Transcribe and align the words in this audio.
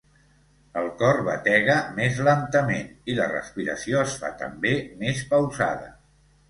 El 0.79 0.87
cor 1.01 1.19
batega 1.27 1.75
més 1.99 2.23
lentament 2.29 2.91
i 3.13 3.19
la 3.21 3.31
respiració 3.37 4.05
es 4.09 4.19
fa 4.25 4.35
també 4.45 4.77
més 5.05 5.27
pausada. 5.35 5.97